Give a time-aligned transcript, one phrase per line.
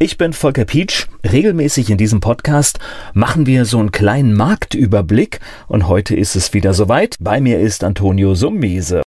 [0.00, 1.06] Ich bin Volker Pietsch.
[1.24, 2.80] Regelmäßig in diesem Podcast
[3.14, 7.14] machen wir so einen kleinen Marktüberblick und heute ist es wieder soweit.
[7.20, 9.02] Bei mir ist Antonio Summese.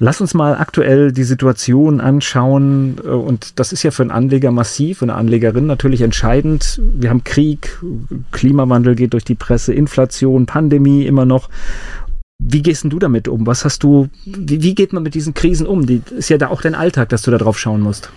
[0.00, 4.98] Lass uns mal aktuell die Situation anschauen und das ist ja für einen Anleger massiv,
[4.98, 6.80] für eine Anlegerin natürlich entscheidend.
[6.82, 7.78] Wir haben Krieg,
[8.32, 11.48] Klimawandel geht durch die Presse, Inflation, Pandemie immer noch.
[12.38, 13.46] Wie gehst denn du damit um?
[13.46, 15.86] Was hast du, wie, wie geht man mit diesen Krisen um?
[15.86, 18.10] Die ist ja da auch dein Alltag, dass du da drauf schauen musst.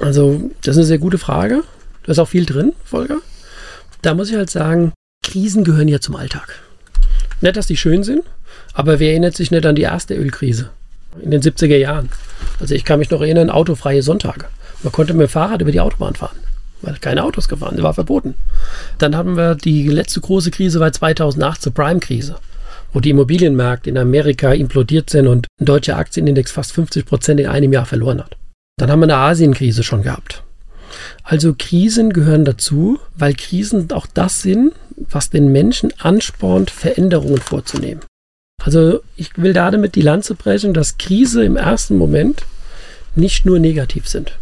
[0.00, 1.62] Also, das ist eine sehr gute Frage.
[2.04, 3.18] Da ist auch viel drin, Volker.
[4.02, 6.60] Da muss ich halt sagen, Krisen gehören ja zum Alltag.
[7.40, 8.22] Nicht, dass die schön sind,
[8.72, 10.70] aber wer erinnert sich nicht an die erste Ölkrise
[11.20, 12.08] in den 70er Jahren?
[12.60, 14.46] Also ich kann mich noch erinnern, autofreie Sonntage.
[14.82, 16.36] Man konnte mit dem Fahrrad über die Autobahn fahren,
[16.82, 18.34] weil keine Autos gefahren sind, war verboten.
[18.98, 22.36] Dann hatten wir die letzte große Krise war 2008 zur Prime-Krise,
[22.92, 27.48] wo die Immobilienmärkte in Amerika implodiert sind und ein deutscher Aktienindex fast 50 Prozent in
[27.48, 28.36] einem Jahr verloren hat.
[28.78, 30.42] Dann haben wir eine Asienkrise schon gehabt.
[31.22, 38.02] Also Krisen gehören dazu, weil Krisen auch das sind, was den Menschen anspornt, Veränderungen vorzunehmen.
[38.62, 42.42] Also ich will damit die Lanze brechen, dass Krise im ersten Moment
[43.14, 44.38] nicht nur negativ sind.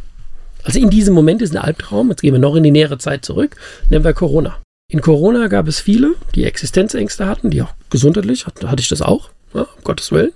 [0.64, 3.24] Also in diesem Moment ist ein Albtraum, jetzt gehen wir noch in die nähere Zeit
[3.24, 3.56] zurück,
[3.90, 4.58] nennen wir Corona.
[4.90, 9.02] In Corona gab es viele, die Existenzängste hatten, die auch gesundheitlich, hatte, hatte ich das
[9.02, 10.32] auch, ja, um Gottes Willen.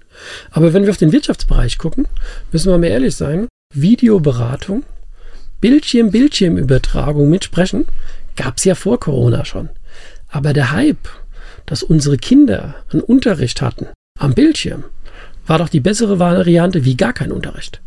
[0.50, 2.06] Aber wenn wir auf den Wirtschaftsbereich gucken,
[2.52, 4.84] müssen wir mal ehrlich sein, Videoberatung,
[5.60, 7.86] Bildschirm-Bildschirmübertragung mit Sprechen
[8.34, 9.68] gab es ja vor Corona schon.
[10.28, 11.08] Aber der Hype,
[11.66, 14.84] dass unsere Kinder einen Unterricht hatten am Bildschirm,
[15.46, 17.82] war doch die bessere Variante wie gar kein Unterricht.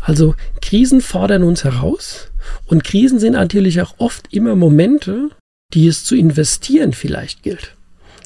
[0.00, 2.30] Also Krisen fordern uns heraus
[2.66, 5.30] und Krisen sind natürlich auch oft immer Momente,
[5.74, 7.76] die es zu investieren vielleicht gilt.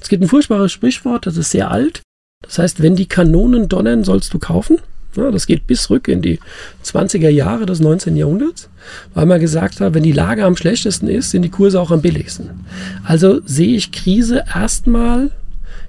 [0.00, 2.02] Es gibt ein furchtbares Sprichwort, das ist sehr alt.
[2.42, 4.78] Das heißt, wenn die Kanonen donnern, sollst du kaufen.
[5.16, 6.38] Ja, das geht bis rück in die
[6.84, 8.16] 20er Jahre des 19.
[8.16, 8.68] Jahrhunderts,
[9.14, 12.02] weil man gesagt hat, wenn die Lage am schlechtesten ist, sind die Kurse auch am
[12.02, 12.66] billigsten.
[13.04, 15.30] Also sehe ich Krise erstmal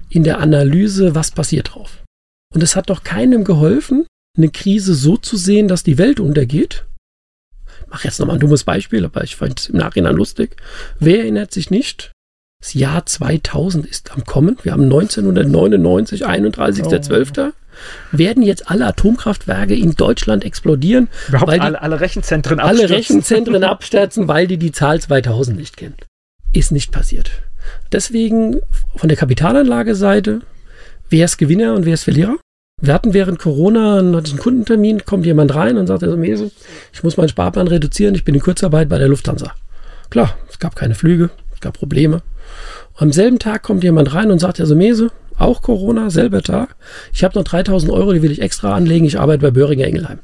[0.08, 2.02] in der Analyse, was passiert drauf.
[2.54, 6.84] Und es hat doch keinem geholfen, eine Krise so zu sehen, dass die Welt untergeht.
[7.82, 10.56] Ich mache jetzt nochmal ein dummes Beispiel, aber ich fand es im Nachhinein lustig.
[10.98, 12.12] Wer erinnert sich nicht?
[12.60, 14.58] Das Jahr 2000 ist am Kommen.
[14.62, 17.48] Wir haben 1999, 31.12.
[17.48, 17.52] Oh
[18.12, 21.08] werden jetzt alle Atomkraftwerke in Deutschland explodieren.
[21.28, 22.86] Überhaupt weil alle, alle Rechenzentren abstürzen.
[22.86, 25.96] Alle Rechenzentren abstürzen, weil die die Zahl 2000 nicht kennen.
[26.52, 27.30] Ist nicht passiert.
[27.92, 28.60] Deswegen
[28.96, 30.40] von der Kapitalanlageseite,
[31.08, 32.36] wer ist Gewinner und wer ist Verlierer?
[32.80, 37.28] Wir hatten während Corona einen, Kundentermin, kommt jemand rein und sagt, also, ich muss meinen
[37.28, 39.52] Sparplan reduzieren, ich bin in Kurzarbeit bei der Lufthansa.
[40.08, 42.22] Klar, es gab keine Flüge, es gab Probleme.
[42.96, 46.76] am selben Tag kommt jemand rein und sagt, also Mese, auch Corona, selber Tag.
[47.12, 49.06] Ich habe noch 3000 Euro, die will ich extra anlegen.
[49.06, 50.18] Ich arbeite bei Böhringer Ingelheim.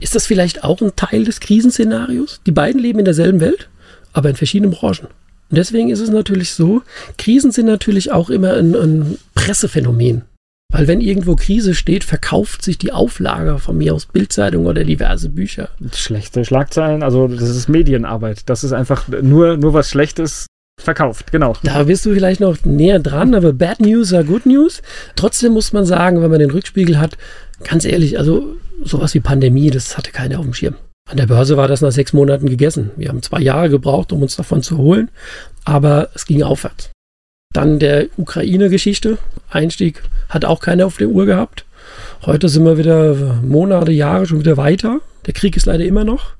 [0.00, 2.40] Ist das vielleicht auch ein Teil des Krisenszenarios?
[2.46, 3.68] Die beiden leben in derselben Welt,
[4.12, 5.06] aber in verschiedenen Branchen.
[5.50, 6.82] Und deswegen ist es natürlich so,
[7.16, 10.22] Krisen sind natürlich auch immer ein, ein Pressephänomen.
[10.70, 15.30] Weil wenn irgendwo Krise steht, verkauft sich die Auflage von mir aus Bildzeitung oder diverse
[15.30, 15.70] Bücher.
[15.94, 18.42] Schlechte Schlagzeilen, also das ist Medienarbeit.
[18.50, 20.46] Das ist einfach nur, nur was Schlechtes
[20.78, 21.54] verkauft, genau.
[21.62, 24.82] Da bist du vielleicht noch näher dran, aber Bad News are Good News.
[25.16, 27.18] Trotzdem muss man sagen, wenn man den Rückspiegel hat,
[27.64, 30.74] ganz ehrlich, also sowas wie Pandemie, das hatte keiner auf dem Schirm.
[31.08, 32.90] An der Börse war das nach sechs Monaten gegessen.
[32.96, 35.10] Wir haben zwei Jahre gebraucht, um uns davon zu holen,
[35.64, 36.90] aber es ging aufwärts.
[37.54, 39.16] Dann der Ukraine-Geschichte,
[39.50, 41.64] Einstieg hat auch keiner auf der Uhr gehabt.
[42.26, 45.00] Heute sind wir wieder Monate, Jahre schon wieder weiter.
[45.28, 46.32] Der Krieg ist leider immer noch,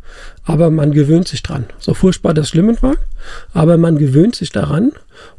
[0.44, 1.66] aber man gewöhnt sich dran.
[1.78, 2.94] So furchtbar das schlimm war,
[3.52, 4.92] aber man gewöhnt sich daran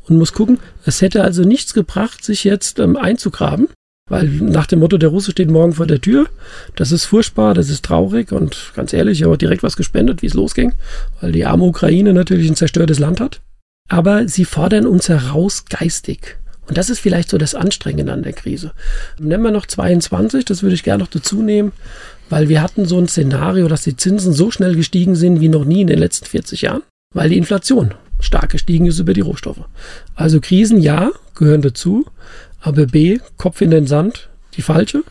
[0.07, 3.67] und muss gucken, es hätte also nichts gebracht, sich jetzt ähm, einzugraben,
[4.07, 6.27] weil nach dem Motto, der Russe steht morgen vor der Tür,
[6.75, 10.27] das ist furchtbar, das ist traurig und ganz ehrlich, ich habe direkt was gespendet, wie
[10.27, 10.73] es losging,
[11.19, 13.41] weil die arme Ukraine natürlich ein zerstörtes Land hat.
[13.87, 16.37] Aber sie fordern uns heraus geistig.
[16.67, 18.73] Und das ist vielleicht so das Anstrengende an der Krise.
[19.17, 21.71] Nennen wir noch 22, das würde ich gerne noch dazu nehmen
[22.29, 25.65] weil wir hatten so ein Szenario, dass die Zinsen so schnell gestiegen sind wie noch
[25.65, 26.83] nie in den letzten 40 Jahren,
[27.13, 29.61] weil die Inflation stark gestiegen ist über die Rohstoffe.
[30.15, 32.05] Also Krisen, ja, gehören dazu,
[32.61, 35.03] aber B, Kopf in den Sand, die falsche.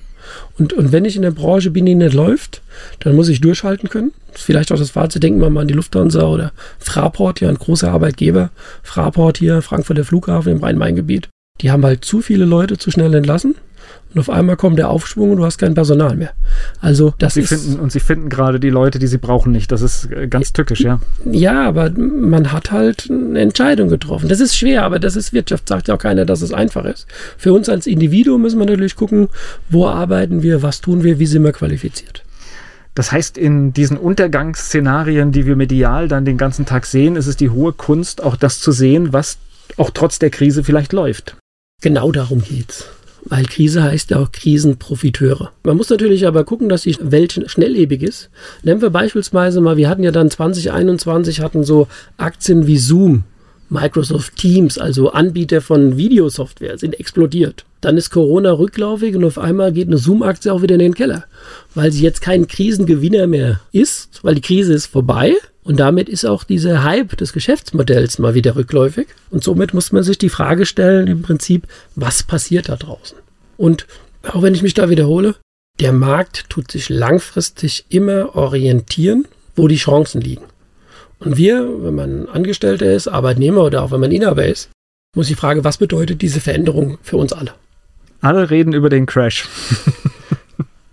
[0.58, 2.60] Und, und wenn ich in der Branche bin, die nicht läuft,
[3.00, 4.12] dann muss ich durchhalten können.
[4.32, 7.90] Vielleicht auch das Fazit, denken wir mal an die Lufthansa oder Fraport, ja, ein großer
[7.90, 8.50] Arbeitgeber.
[8.82, 11.30] Fraport hier, Frankfurter Flughafen im Rhein-Main-Gebiet.
[11.60, 13.54] Die haben halt zu viele Leute zu schnell entlassen.
[14.14, 16.30] Und auf einmal kommt der Aufschwung und du hast kein Personal mehr.
[16.80, 19.70] Also das sie ist finden, und sie finden gerade die Leute, die sie brauchen, nicht.
[19.70, 21.00] Das ist äh, ganz tückisch, ja.
[21.30, 24.28] ja, aber man hat halt eine Entscheidung getroffen.
[24.28, 25.68] Das ist schwer, aber das ist Wirtschaft.
[25.68, 27.06] Sagt ja auch keiner, dass es einfach ist.
[27.36, 29.28] Für uns als Individuum müssen wir natürlich gucken,
[29.68, 32.24] wo arbeiten wir, was tun wir, wie sind wir qualifiziert.
[32.94, 37.36] Das heißt, in diesen Untergangsszenarien, die wir medial dann den ganzen Tag sehen, ist es
[37.36, 39.38] die hohe Kunst, auch das zu sehen, was
[39.76, 41.36] auch trotz der Krise vielleicht läuft.
[41.80, 42.86] Genau darum geht's.
[43.24, 45.52] Weil Krise heißt ja auch Krisenprofiteure.
[45.62, 48.30] Man muss natürlich aber gucken, dass die Welt schnelllebig ist.
[48.64, 51.86] Nehmen wir beispielsweise mal, wir hatten ja dann 2021 hatten so
[52.16, 53.22] Aktien wie Zoom,
[53.68, 57.64] Microsoft Teams, also Anbieter von Videosoftware, sind explodiert.
[57.80, 61.24] Dann ist Corona rücklaufig und auf einmal geht eine Zoom-Aktie auch wieder in den Keller,
[61.74, 65.34] weil sie jetzt kein Krisengewinner mehr ist, weil die Krise ist vorbei
[65.68, 69.08] und damit ist auch dieser Hype des Geschäftsmodells mal wieder rückläufig.
[69.30, 73.18] Und somit muss man sich die Frage stellen, im Prinzip, was passiert da draußen?
[73.58, 73.86] Und
[74.22, 75.34] auch wenn ich mich da wiederhole,
[75.78, 79.26] der Markt tut sich langfristig immer orientieren,
[79.56, 80.44] wo die Chancen liegen.
[81.20, 84.70] Und wir, wenn man Angestellter ist, Arbeitnehmer oder auch wenn man Inhaber ist,
[85.16, 87.52] muss die Frage, was bedeutet diese Veränderung für uns alle?
[88.20, 89.48] Alle reden über den Crash.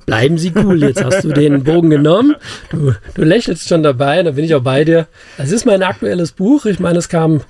[0.06, 2.36] Bleiben Sie cool, jetzt hast du den Bogen genommen.
[2.70, 5.08] Du, du lächelst schon dabei, da bin ich auch bei dir.
[5.38, 6.66] Das ist mein aktuelles Buch.
[6.66, 7.42] Ich meine, es kam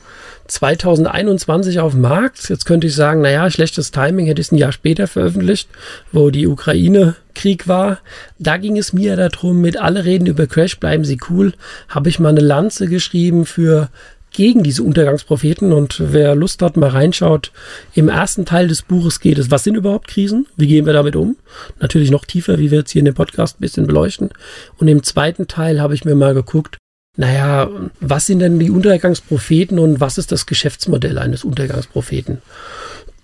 [0.47, 2.49] 2021 auf den Markt.
[2.49, 5.69] Jetzt könnte ich sagen, naja, schlechtes Timing, hätte ich es ein Jahr später veröffentlicht,
[6.11, 7.99] wo die Ukraine Krieg war.
[8.39, 11.53] Da ging es mir darum, mit alle reden über Crash, bleiben Sie cool,
[11.89, 13.89] habe ich mal eine Lanze geschrieben für
[14.35, 17.53] gegen diese Untergangspropheten und wer Lust hat, mal reinschaut.
[17.93, 20.45] Im ersten Teil des Buches geht es, was sind überhaupt Krisen?
[20.57, 21.37] Wie gehen wir damit um?
[21.79, 24.31] Natürlich noch tiefer, wie wir jetzt hier in dem Podcast ein bisschen beleuchten.
[24.77, 26.77] Und im zweiten Teil habe ich mir mal geguckt,
[27.17, 27.69] naja,
[27.99, 32.39] was sind denn die Untergangspropheten und was ist das Geschäftsmodell eines Untergangspropheten?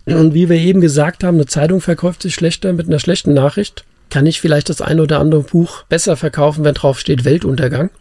[0.05, 3.85] Und wie wir eben gesagt haben, eine Zeitung verkauft sich schlechter mit einer schlechten Nachricht.
[4.09, 7.91] Kann ich vielleicht das eine oder andere Buch besser verkaufen, wenn drauf steht Weltuntergang?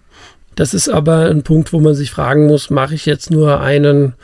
[0.57, 4.15] Das ist aber ein Punkt, wo man sich fragen muss, mache ich jetzt nur einen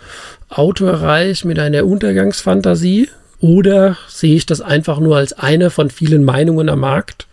[0.49, 3.09] Autorreich mit einer Untergangsfantasie
[3.41, 7.27] oder sehe ich das einfach nur als eine von vielen Meinungen am Markt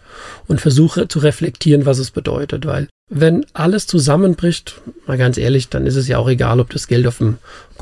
[0.47, 5.86] und versuche zu reflektieren, was es bedeutet, weil wenn alles zusammenbricht, mal ganz ehrlich, dann
[5.86, 7.38] ist es ja auch egal, ob du das Geld auf, dem,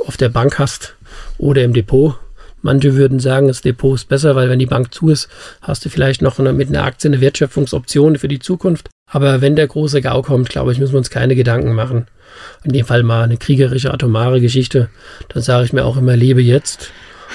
[0.05, 0.95] auf der Bank hast
[1.37, 2.17] oder im Depot.
[2.61, 5.29] Manche würden sagen, das Depot ist besser, weil wenn die Bank zu ist,
[5.61, 8.89] hast du vielleicht noch eine, mit einer Aktie eine Wertschöpfungsoption für die Zukunft.
[9.07, 12.07] Aber wenn der große GAU kommt, glaube ich, müssen wir uns keine Gedanken machen.
[12.63, 14.89] In dem Fall mal eine kriegerische, atomare Geschichte.
[15.29, 16.91] Dann sage ich mir auch immer, lebe jetzt.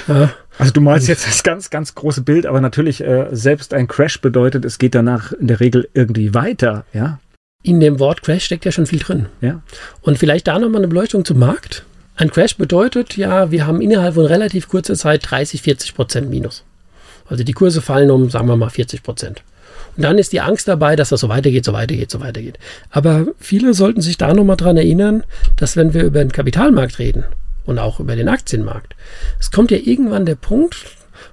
[0.07, 0.31] Ja.
[0.59, 4.21] Also du malst jetzt das ganz, ganz große Bild, aber natürlich äh, selbst ein Crash
[4.21, 7.19] bedeutet, es geht danach in der Regel irgendwie weiter, ja.
[7.63, 9.27] In dem Wort Crash steckt ja schon viel drin.
[9.41, 9.61] Ja.
[10.03, 11.85] Und vielleicht da nochmal eine Beleuchtung zum Markt.
[12.15, 16.65] Ein Crash bedeutet ja, wir haben innerhalb von relativ kurzer Zeit 30, 40 Prozent Minus.
[17.29, 19.43] Also die Kurse fallen um, sagen wir mal, 40 Prozent.
[19.97, 22.59] Und dann ist die Angst dabei, dass das so weitergeht, so weitergeht, so weitergeht.
[22.91, 25.25] Aber viele sollten sich da nochmal dran erinnern,
[25.57, 27.25] dass wenn wir über den Kapitalmarkt reden
[27.65, 28.95] und auch über den Aktienmarkt,
[29.41, 30.77] es kommt ja irgendwann der Punkt,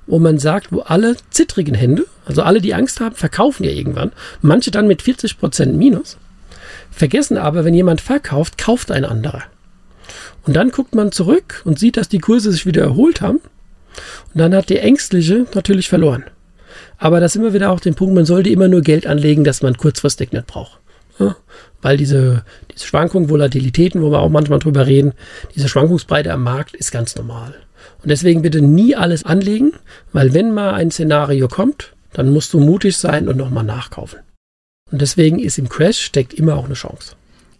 [0.07, 4.11] wo man sagt, wo alle zittrigen Hände, also alle, die Angst haben, verkaufen ja irgendwann.
[4.41, 6.17] Manche dann mit 40 Prozent Minus.
[6.91, 9.43] Vergessen aber, wenn jemand verkauft, kauft ein anderer.
[10.45, 13.39] Und dann guckt man zurück und sieht, dass die Kurse sich wieder erholt haben.
[14.33, 16.25] Und dann hat die Ängstliche natürlich verloren.
[16.97, 19.61] Aber da sind wir wieder auch den Punkt, man sollte immer nur Geld anlegen, das
[19.61, 20.79] man kurzfristig nicht braucht.
[21.19, 21.35] Ja,
[21.81, 25.13] weil diese, diese Schwankungen, Volatilitäten, wo wir auch manchmal drüber reden,
[25.55, 27.53] diese Schwankungsbreite am Markt ist ganz normal.
[28.03, 29.73] Und deswegen bitte nie alles anlegen,
[30.11, 34.19] weil wenn mal ein Szenario kommt, dann musst du mutig sein und nochmal nachkaufen.
[34.91, 37.15] Und deswegen ist im Crash steckt immer auch eine Chance.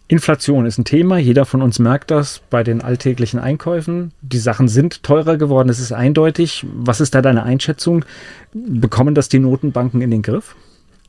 [0.06, 1.16] Inflation ist ein Thema.
[1.16, 4.12] Jeder von uns merkt das bei den alltäglichen Einkäufen.
[4.20, 5.68] Die Sachen sind teurer geworden.
[5.68, 6.66] Das ist eindeutig.
[6.74, 8.04] Was ist da deine Einschätzung?
[8.52, 10.54] Bekommen das die Notenbanken in den Griff?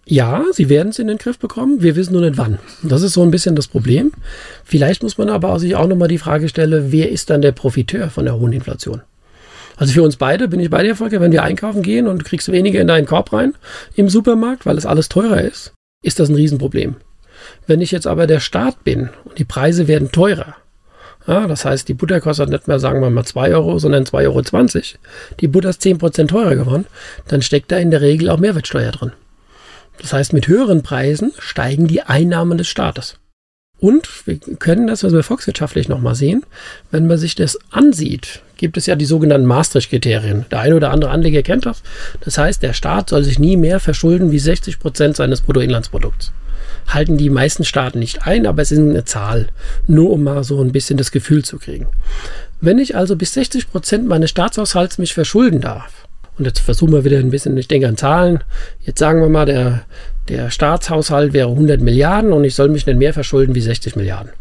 [0.06, 1.82] Ja, sie werden es in den Griff bekommen.
[1.82, 2.60] Wir wissen nur nicht wann.
[2.84, 4.14] Das ist so ein bisschen das Problem.
[4.64, 8.10] Vielleicht muss man aber sich auch nochmal die Frage stellen, wer ist dann der Profiteur
[8.10, 9.02] von der hohen Inflation?
[9.78, 12.26] Also für uns beide bin ich bei dir, Volker, wenn wir einkaufen gehen und du
[12.26, 13.54] kriegst weniger in deinen Korb rein
[13.96, 16.96] im Supermarkt, weil es alles teurer ist, ist das ein Riesenproblem.
[17.68, 20.56] Wenn ich jetzt aber der Staat bin und die Preise werden teurer,
[21.28, 24.24] ja, das heißt, die Butter kostet nicht mehr, sagen wir mal, 2 Euro, sondern 2,20
[24.26, 25.00] Euro.
[25.40, 26.86] Die Butter ist 10% teurer geworden,
[27.28, 29.12] dann steckt da in der Regel auch Mehrwertsteuer drin.
[30.00, 33.18] Das heißt, mit höheren Preisen steigen die Einnahmen des Staates.
[33.86, 36.42] Und wir können das, was wir volkswirtschaftlich nochmal sehen,
[36.90, 40.46] wenn man sich das ansieht, gibt es ja die sogenannten Maastricht-Kriterien.
[40.50, 41.84] Der eine oder andere Anleger kennt das.
[42.22, 46.32] Das heißt, der Staat soll sich nie mehr verschulden wie 60 Prozent seines Bruttoinlandsprodukts.
[46.88, 49.50] Halten die meisten Staaten nicht ein, aber es ist eine Zahl.
[49.86, 51.86] Nur um mal so ein bisschen das Gefühl zu kriegen.
[52.62, 56.05] Wenn ich also bis 60 Prozent meines Staatshaushalts mich verschulden darf,
[56.38, 58.44] und jetzt versuchen wir wieder ein bisschen, ich denke an Zahlen.
[58.82, 59.84] Jetzt sagen wir mal, der,
[60.28, 64.32] der Staatshaushalt wäre 100 Milliarden und ich soll mich nicht mehr verschulden wie 60 Milliarden.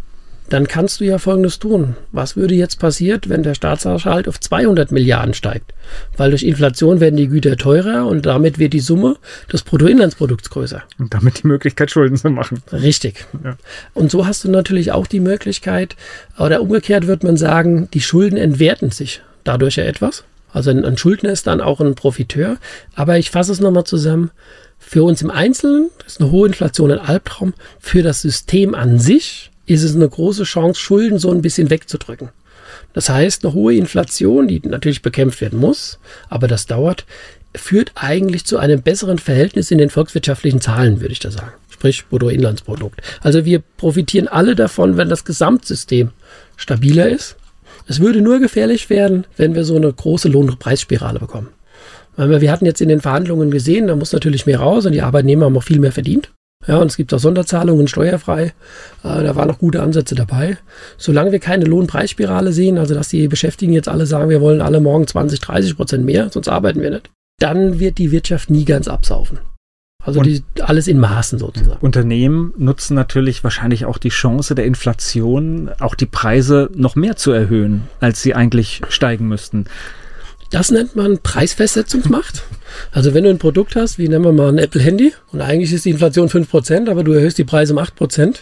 [0.51, 1.97] Dann kannst du ja Folgendes tun.
[2.13, 5.73] Was würde jetzt passieren, wenn der Staatshaushalt auf 200 Milliarden steigt?
[6.19, 9.17] Weil durch Inflation werden die Güter teurer und damit wird die Summe
[9.51, 10.83] des Bruttoinlandsprodukts größer.
[10.99, 12.63] Und damit die Möglichkeit, Schulden zu machen.
[12.73, 13.25] Richtig.
[13.43, 13.57] Ja.
[13.95, 15.97] Und so hast du natürlich auch die Möglichkeit,
[16.39, 20.25] oder umgekehrt wird man sagen, die Schulden entwerten sich dadurch ja etwas.
[20.55, 22.57] Also ein, ein Schuldner ist dann auch ein Profiteur.
[22.95, 24.31] Aber ich fasse es nochmal zusammen.
[24.79, 27.53] Für uns im Einzelnen ist eine hohe Inflation ein Albtraum.
[27.81, 32.31] Für das System an sich ist es eine große Chance, Schulden so ein bisschen wegzudrücken.
[32.93, 37.07] Das heißt, eine hohe Inflation, die natürlich bekämpft werden muss, aber das dauert,
[37.55, 41.53] führt eigentlich zu einem besseren Verhältnis in den volkswirtschaftlichen Zahlen, würde ich da sagen.
[41.71, 43.01] Sprich Bruttoinlandsprodukt.
[43.21, 46.11] Also wir profitieren alle davon, wenn das Gesamtsystem
[46.57, 47.37] stabiler ist.
[47.87, 51.49] Es würde nur gefährlich werden, wenn wir so eine große Lohnpreisspirale bekommen.
[52.17, 55.03] Weil wir hatten jetzt in den Verhandlungen gesehen, da muss natürlich mehr raus und die
[55.03, 56.33] Arbeitnehmer haben auch viel mehr verdient.
[56.67, 58.45] Ja, und es gibt auch Sonderzahlungen steuerfrei.
[58.45, 58.53] Äh,
[59.03, 60.57] da waren noch gute Ansätze dabei.
[60.97, 64.81] Solange wir keine Lohnpreisspirale sehen, also dass die Beschäftigten jetzt alle sagen, wir wollen alle
[64.81, 68.89] morgen 20, 30 Prozent mehr, sonst arbeiten wir nicht, dann wird die Wirtschaft nie ganz
[68.89, 69.41] absaufen.
[70.05, 71.79] Also die, alles in Maßen sozusagen.
[71.81, 77.33] Unternehmen nutzen natürlich wahrscheinlich auch die Chance der Inflation, auch die Preise noch mehr zu
[77.33, 79.65] erhöhen, als sie eigentlich steigen müssten.
[80.51, 82.43] Das nennt man Preisfestsetzungsmacht.
[82.91, 85.85] Also wenn du ein Produkt hast, wie nennen wir mal ein Apple-Handy, und eigentlich ist
[85.85, 88.39] die Inflation 5%, aber du erhöhst die Preise um 8%,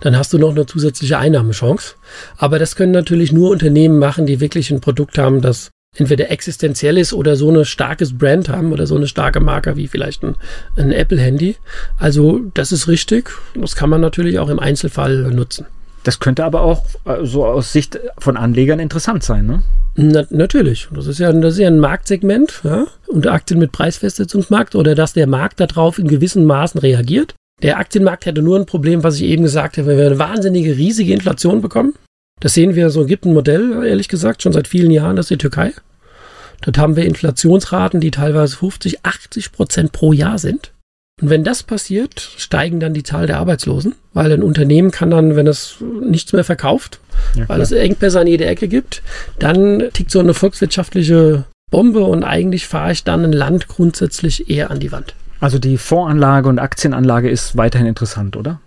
[0.00, 1.94] dann hast du noch eine zusätzliche Einnahmechance.
[2.36, 6.98] Aber das können natürlich nur Unternehmen machen, die wirklich ein Produkt haben, das entweder existenziell
[6.98, 10.36] ist oder so eine starkes Brand haben oder so eine starke Marke wie vielleicht ein,
[10.76, 11.56] ein Apple-Handy.
[11.96, 13.30] Also das ist richtig.
[13.54, 15.66] Das kann man natürlich auch im Einzelfall nutzen.
[16.04, 19.62] Das könnte aber auch äh, so aus Sicht von Anlegern interessant sein, ne?
[19.96, 20.88] Na, natürlich.
[20.92, 22.86] Das ist, ja, das ist ja ein Marktsegment ja?
[23.08, 27.34] und Aktien mit Preisfestsetzungsmarkt oder dass der Markt darauf in gewissen Maßen reagiert.
[27.62, 30.76] Der Aktienmarkt hätte nur ein Problem, was ich eben gesagt habe, wenn wir eine wahnsinnige,
[30.76, 31.94] riesige Inflation bekommen.
[32.40, 35.30] Das sehen wir, so gibt ein Modell, ehrlich gesagt, schon seit vielen Jahren, das ist
[35.30, 35.72] die Türkei.
[36.62, 40.72] Dort haben wir Inflationsraten, die teilweise 50, 80 Prozent pro Jahr sind.
[41.20, 45.36] Und wenn das passiert, steigen dann die Zahl der Arbeitslosen, weil ein Unternehmen kann dann,
[45.36, 46.98] wenn es nichts mehr verkauft,
[47.34, 49.02] ja, weil es Engpässe an jeder Ecke gibt,
[49.38, 54.70] dann tickt so eine volkswirtschaftliche Bombe und eigentlich fahre ich dann ein Land grundsätzlich eher
[54.70, 55.14] an die Wand.
[55.40, 58.60] Also die Fondsanlage und Aktienanlage ist weiterhin interessant, oder?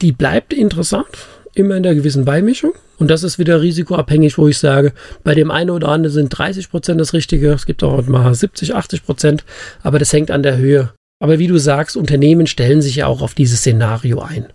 [0.00, 1.08] Die bleibt interessant,
[1.54, 2.72] immer in der gewissen Beimischung.
[3.00, 4.92] Und das ist wieder risikoabhängig, wo ich sage,
[5.24, 7.50] bei dem einen oder anderen sind 30 Prozent das Richtige.
[7.52, 9.44] Es gibt auch mal 70, 80 Prozent.
[9.82, 10.90] Aber das hängt an der Höhe
[11.20, 14.46] aber wie du sagst, Unternehmen stellen sich ja auch auf dieses Szenario ein.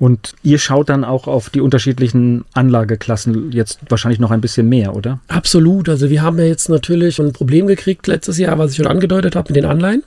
[0.00, 4.96] Und ihr schaut dann auch auf die unterschiedlichen Anlageklassen jetzt wahrscheinlich noch ein bisschen mehr,
[4.96, 5.20] oder?
[5.28, 5.88] Absolut.
[5.88, 9.36] Also wir haben ja jetzt natürlich ein Problem gekriegt letztes Jahr, was ich schon angedeutet
[9.36, 10.02] habe mit den Anleihen.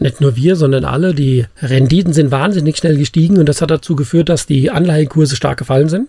[0.00, 1.14] Nicht nur wir, sondern alle.
[1.14, 5.58] Die Renditen sind wahnsinnig schnell gestiegen und das hat dazu geführt, dass die Anleihenkurse stark
[5.58, 6.08] gefallen sind.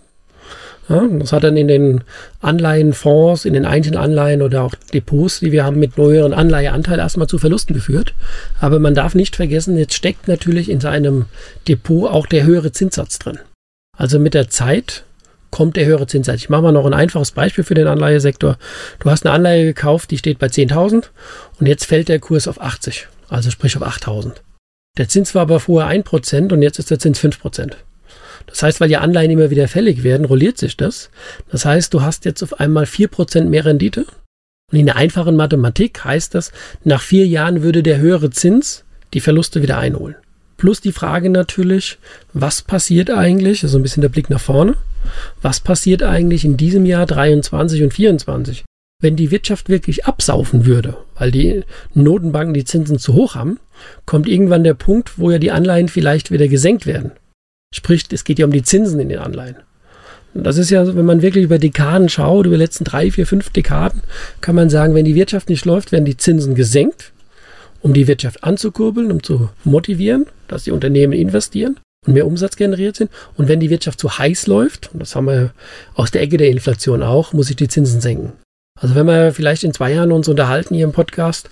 [0.88, 2.02] Ja, das hat dann in den
[2.40, 7.28] Anleihenfonds, in den einzelnen Anleihen oder auch Depots, die wir haben, mit neueren Anleiheanteil erstmal
[7.28, 8.14] zu Verlusten geführt.
[8.60, 11.26] Aber man darf nicht vergessen, jetzt steckt natürlich in seinem
[11.68, 13.38] Depot auch der höhere Zinssatz drin.
[13.96, 15.04] Also mit der Zeit
[15.50, 16.36] kommt der höhere Zinssatz.
[16.36, 18.58] Ich mache mal noch ein einfaches Beispiel für den Anleihesektor.
[18.98, 21.04] Du hast eine Anleihe gekauft, die steht bei 10.000
[21.60, 24.32] und jetzt fällt der Kurs auf 80, also sprich auf 8.000.
[24.98, 27.74] Der Zins war aber vorher 1% und jetzt ist der Zins 5%.
[28.46, 31.10] Das heißt, weil die Anleihen immer wieder fällig werden, rolliert sich das.
[31.50, 34.06] Das heißt, du hast jetzt auf einmal 4% mehr Rendite.
[34.70, 36.52] Und in der einfachen Mathematik heißt das,
[36.84, 40.16] nach vier Jahren würde der höhere Zins die Verluste wieder einholen.
[40.56, 41.98] Plus die Frage natürlich,
[42.32, 44.76] was passiert eigentlich, also ein bisschen der Blick nach vorne,
[45.42, 48.64] was passiert eigentlich in diesem Jahr 23 und 24?
[49.00, 53.58] Wenn die Wirtschaft wirklich absaufen würde, weil die Notenbanken die Zinsen zu hoch haben,
[54.06, 57.10] kommt irgendwann der Punkt, wo ja die Anleihen vielleicht wieder gesenkt werden.
[57.72, 59.56] Sprich, es geht ja um die Zinsen in den Anleihen.
[60.34, 63.50] Das ist ja, wenn man wirklich über Dekaden schaut, über die letzten drei, vier, fünf
[63.50, 64.00] Dekaden,
[64.40, 67.12] kann man sagen, wenn die Wirtschaft nicht läuft, werden die Zinsen gesenkt,
[67.82, 72.96] um die Wirtschaft anzukurbeln, um zu motivieren, dass die Unternehmen investieren und mehr Umsatz generiert
[72.96, 73.10] sind.
[73.36, 75.52] Und wenn die Wirtschaft zu heiß läuft, und das haben wir
[75.94, 78.32] aus der Ecke der Inflation auch, muss ich die Zinsen senken.
[78.80, 81.50] Also wenn wir vielleicht in zwei Jahren uns unterhalten hier im Podcast,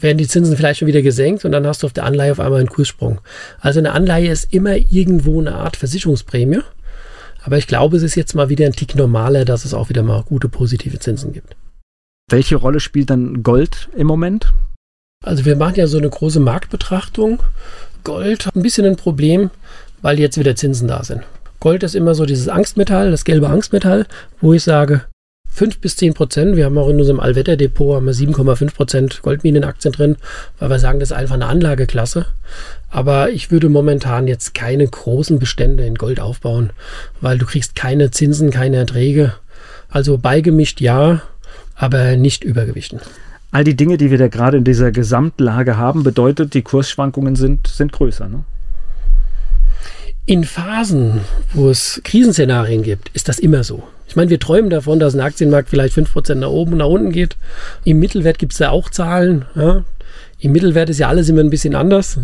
[0.00, 2.40] werden die Zinsen vielleicht schon wieder gesenkt und dann hast du auf der Anleihe auf
[2.40, 3.20] einmal einen Kurssprung.
[3.60, 6.60] Also eine Anleihe ist immer irgendwo eine Art Versicherungsprämie.
[7.44, 10.02] Aber ich glaube, es ist jetzt mal wieder ein Tick normaler, dass es auch wieder
[10.02, 11.56] mal gute positive Zinsen gibt.
[12.30, 14.52] Welche Rolle spielt dann Gold im Moment?
[15.24, 17.42] Also wir machen ja so eine große Marktbetrachtung.
[18.04, 19.50] Gold hat ein bisschen ein Problem,
[20.02, 21.22] weil jetzt wieder Zinsen da sind.
[21.60, 24.06] Gold ist immer so dieses Angstmetall, das gelbe Angstmetall,
[24.40, 25.02] wo ich sage,
[25.52, 26.56] 5 bis 10 Prozent.
[26.56, 30.16] Wir haben auch in unserem Allwetterdepot 7,5 Prozent Goldminenaktien drin,
[30.58, 32.26] weil wir sagen, das ist einfach eine Anlageklasse.
[32.90, 36.70] Aber ich würde momentan jetzt keine großen Bestände in Gold aufbauen,
[37.20, 39.34] weil du kriegst keine Zinsen, keine Erträge.
[39.90, 41.20] Also beigemischt ja,
[41.74, 43.00] aber nicht übergewichten.
[43.50, 47.66] All die Dinge, die wir da gerade in dieser Gesamtlage haben, bedeutet, die Kursschwankungen sind,
[47.66, 48.26] sind größer.
[48.26, 48.44] Ne?
[50.24, 51.20] In Phasen,
[51.52, 53.82] wo es Krisenszenarien gibt, ist das immer so.
[54.06, 57.10] Ich meine, wir träumen davon, dass ein Aktienmarkt vielleicht 5% nach oben und nach unten
[57.10, 57.36] geht.
[57.84, 59.46] Im Mittelwert gibt es da auch Zahlen.
[59.56, 59.84] Ja.
[60.38, 62.20] Im Mittelwert ist ja alles immer ein bisschen anders.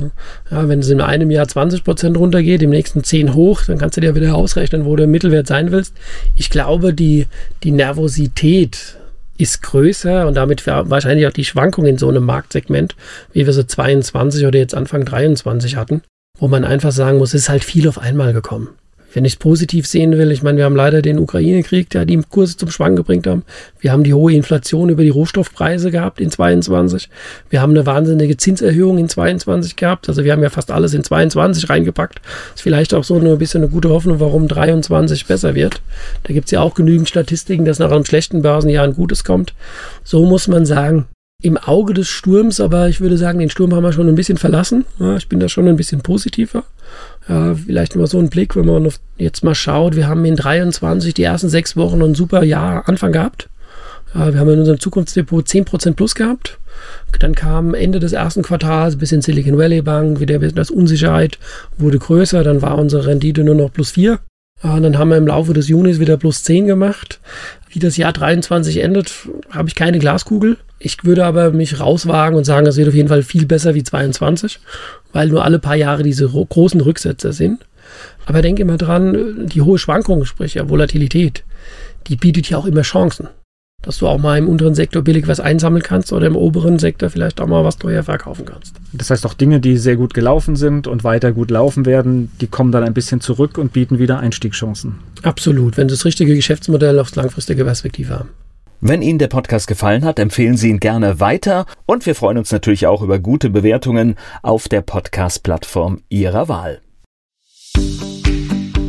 [0.49, 4.01] Ja, wenn es in einem Jahr 20% runtergeht, im nächsten 10 hoch, dann kannst du
[4.01, 5.95] dir wieder ausrechnen, wo du im Mittelwert sein willst.
[6.37, 7.27] Ich glaube, die,
[7.65, 8.97] die Nervosität
[9.39, 12.95] ist größer und damit wahrscheinlich auch die Schwankung in so einem Marktsegment,
[13.33, 16.03] wie wir so 22 oder jetzt Anfang 23 hatten,
[16.39, 18.69] wo man einfach sagen muss, es ist halt viel auf einmal gekommen.
[19.15, 22.21] Wenn ich es positiv sehen will, ich meine, wir haben leider den Ukraine-Krieg, der die
[22.29, 23.43] Kurse zum Schwanken gebracht haben.
[23.81, 27.09] Wir haben die hohe Inflation über die Rohstoffpreise gehabt in 22.
[27.49, 30.11] Wir haben eine wahnsinnige Zinserhöhung in 22 gehabt.
[30.11, 32.21] Also wir haben ja fast alles in 22 reingepackt.
[32.55, 35.81] Ist vielleicht auch so ein bisschen eine gute Hoffnung, warum 23 besser wird.
[36.25, 39.55] Da gibt es ja auch genügend Statistiken, dass nach einem schlechten Börsenjahr ein gutes kommt.
[40.05, 41.07] So muss man sagen,
[41.41, 44.39] im Auge des Sturms, aber ich würde sagen, den Sturm haben wir schon ein bisschen
[44.39, 44.85] verlassen.
[44.99, 46.65] Ja, ich bin da schon ein bisschen positiver.
[47.29, 49.95] Ja, vielleicht mal so ein Blick, wenn man jetzt mal schaut.
[49.95, 53.49] Wir haben in 23 die ersten sechs Wochen ein super Jahr Anfang gehabt.
[54.15, 56.59] Ja, wir haben in unserem Zukunftsdepot 10% plus gehabt.
[57.21, 60.73] Dann kam Ende des ersten Quartals ein bisschen Silicon Valley Bank, wieder ein bisschen das
[60.73, 61.39] Unsicherheit
[61.77, 62.43] wurde größer.
[62.43, 64.19] Dann war unsere Rendite nur noch plus 4.
[64.65, 67.21] Ja, dann haben wir im Laufe des Junis wieder plus 10 gemacht.
[67.71, 69.13] Wie das Jahr 23 endet,
[69.51, 70.57] habe ich keine Glaskugel.
[70.79, 73.83] Ich würde aber mich rauswagen und sagen, das wird auf jeden Fall viel besser wie
[73.83, 74.61] 22,
[75.13, 77.67] weil nur alle paar Jahre diese großen Rücksetzer sind.
[78.27, 81.45] Aber denke immer dran, die hohe Schwankung, sprich ja Volatilität,
[82.07, 83.29] die bietet ja auch immer Chancen.
[83.83, 87.11] Dass du auch mal im unteren Sektor billig was einsammeln kannst oder im oberen Sektor
[87.11, 88.75] vielleicht auch mal was teuer verkaufen kannst.
[88.93, 92.49] Das heißt auch Dinge, die sehr gut gelaufen sind und weiter gut laufen werden, die
[92.49, 94.97] kommen dann ein bisschen zurück und bieten wieder Einstiegschancen.
[95.23, 98.31] Absolut, wenn sie das richtige Geschäftsmodell aufs langfristige Perspektive haben.
[98.81, 102.53] Wenn Ihnen der Podcast gefallen hat, empfehlen Sie ihn gerne weiter und wir freuen uns
[102.53, 106.81] natürlich auch über gute Bewertungen auf der Podcast-Plattform Ihrer Wahl.